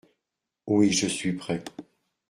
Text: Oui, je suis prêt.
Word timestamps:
Oui, 0.65 0.91
je 0.93 1.05
suis 1.05 1.33
prêt. 1.33 1.63